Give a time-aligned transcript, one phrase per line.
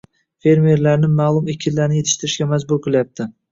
[0.45, 3.33] -fermerlarni ma’lum ekinlarni yetishtirishga majbur qilyapti;